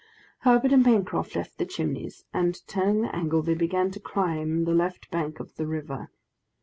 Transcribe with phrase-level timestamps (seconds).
[0.39, 4.73] Herbert and Pencroft left the Chimneys, and, turning the angle, they began to climb the
[4.73, 6.09] left bank of the river.